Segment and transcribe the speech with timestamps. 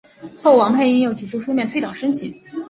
[0.35, 2.33] 后王佩英又提出书面退党申请。